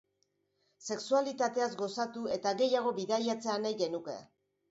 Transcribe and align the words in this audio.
Sexualitateaz 0.93 1.67
gozatu 1.83 2.25
eta 2.37 2.55
gehiago 2.63 2.95
bidaiatzea 3.03 3.61
nahi 3.67 3.79
genuke. 3.83 4.19